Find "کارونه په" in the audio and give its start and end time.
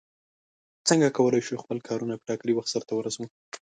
1.87-2.25